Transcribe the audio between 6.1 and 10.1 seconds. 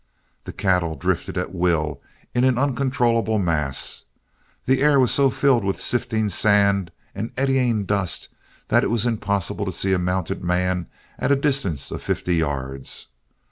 sand and eddying dust that it was impossible to see a